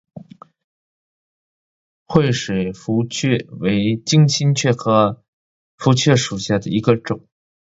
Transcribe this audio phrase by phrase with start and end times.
[2.07, 5.21] 惠水茯蕨为金星蕨科
[5.77, 7.27] 茯蕨属下的一个种。